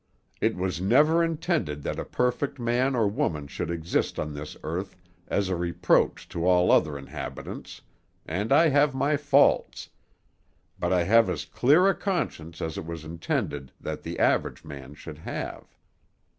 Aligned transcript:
It 0.41 0.55
was 0.55 0.81
never 0.81 1.23
intended 1.23 1.83
that 1.83 1.99
a 1.99 2.03
perfect 2.05 2.57
man 2.59 2.95
or 2.95 3.07
woman 3.07 3.45
should 3.45 3.69
exist 3.69 4.17
on 4.17 4.33
this 4.33 4.57
earth, 4.63 4.95
as 5.27 5.47
a 5.47 5.55
reproach 5.55 6.27
to 6.29 6.43
all 6.47 6.69
the 6.69 6.73
other 6.73 6.97
inhabitants, 6.97 7.81
and 8.25 8.51
I 8.51 8.69
have 8.69 8.95
my 8.95 9.15
faults; 9.15 9.89
but 10.79 10.91
I 10.91 11.03
have 11.03 11.29
as 11.29 11.45
clear 11.45 11.87
a 11.87 11.93
conscience 11.93 12.63
as 12.63 12.79
it 12.79 12.85
was 12.87 13.05
intended 13.05 13.73
that 13.79 14.01
the 14.01 14.17
average 14.17 14.65
man 14.65 14.95
should 14.95 15.19
have." 15.19 15.77